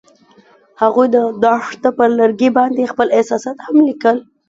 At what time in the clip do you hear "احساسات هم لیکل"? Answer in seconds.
3.17-4.17